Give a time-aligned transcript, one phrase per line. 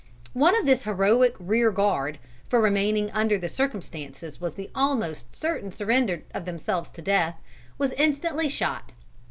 [0.33, 2.17] One of this heroic rear guard
[2.49, 7.39] for remaining under the circumstances was the almost certain surrender of themselves to death
[7.77, 8.93] was instantly shot.